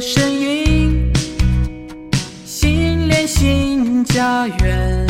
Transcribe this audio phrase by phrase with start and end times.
[0.00, 1.12] 声音，
[2.44, 5.06] 心连心，家园。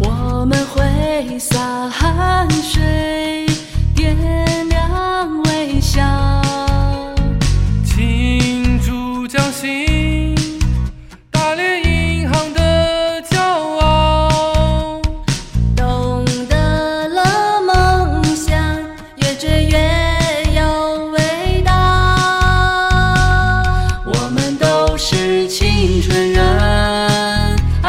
[0.00, 2.82] 我们挥洒汗水，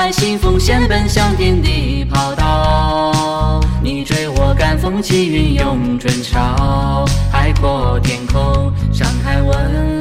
[0.08, 3.60] 爱心奉献，奔向天地跑道。
[3.84, 9.97] 你追我赶，风起云涌，春潮，海阔天空，张开温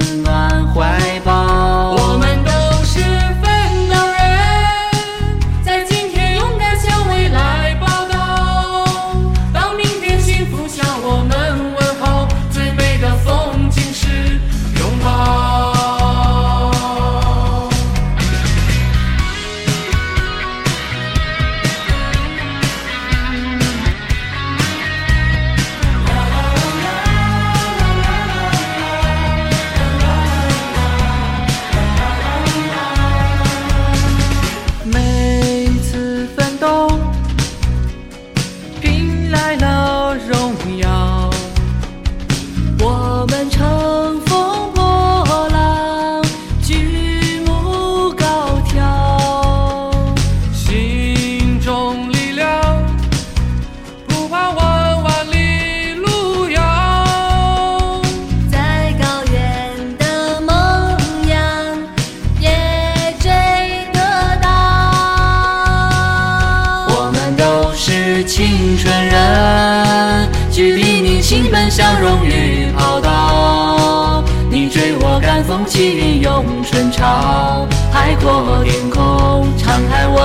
[68.37, 74.23] 青春人，举笔铭心奔向荣誉跑道。
[74.51, 80.16] 你追我赶，风起云涌，春潮，海阔天空，敞开我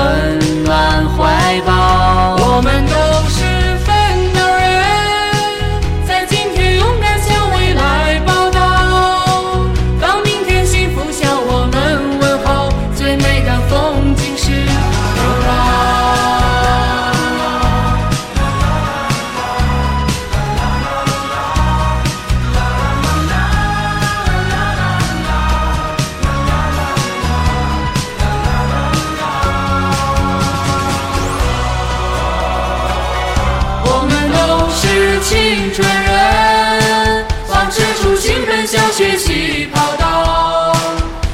[35.31, 40.75] 青春人，保持初心，奔向学习跑道。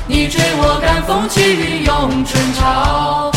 [0.06, 3.31] 你追我赶，风起云涌，春潮。